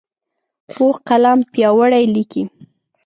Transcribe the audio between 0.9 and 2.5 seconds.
قلم پیاوړی لیکي